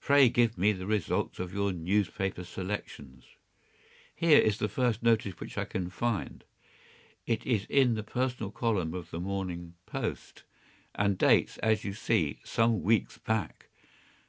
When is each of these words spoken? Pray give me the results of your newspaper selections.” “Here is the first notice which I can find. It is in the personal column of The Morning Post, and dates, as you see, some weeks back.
Pray 0.00 0.28
give 0.28 0.56
me 0.56 0.70
the 0.70 0.86
results 0.86 1.40
of 1.40 1.52
your 1.52 1.72
newspaper 1.72 2.44
selections.” 2.44 3.24
“Here 4.14 4.38
is 4.38 4.58
the 4.58 4.68
first 4.68 5.02
notice 5.02 5.40
which 5.40 5.58
I 5.58 5.64
can 5.64 5.90
find. 5.90 6.44
It 7.26 7.44
is 7.44 7.64
in 7.64 7.94
the 7.94 8.04
personal 8.04 8.52
column 8.52 8.94
of 8.94 9.10
The 9.10 9.18
Morning 9.18 9.74
Post, 9.84 10.44
and 10.94 11.18
dates, 11.18 11.58
as 11.58 11.82
you 11.82 11.94
see, 11.94 12.38
some 12.44 12.80
weeks 12.84 13.18
back. 13.18 13.66